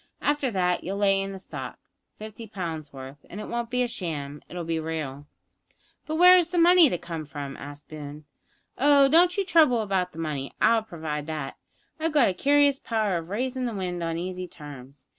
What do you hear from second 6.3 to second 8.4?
is the money to come from?" asked Boone.